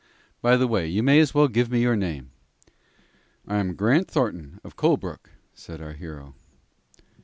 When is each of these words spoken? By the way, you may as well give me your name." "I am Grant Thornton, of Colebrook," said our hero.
By 0.41 0.57
the 0.57 0.65
way, 0.67 0.87
you 0.87 1.03
may 1.03 1.19
as 1.19 1.35
well 1.35 1.47
give 1.47 1.69
me 1.69 1.81
your 1.83 1.95
name." 1.95 2.31
"I 3.47 3.57
am 3.57 3.75
Grant 3.75 4.09
Thornton, 4.09 4.59
of 4.63 4.75
Colebrook," 4.75 5.29
said 5.53 5.79
our 5.79 5.93
hero. 5.93 6.33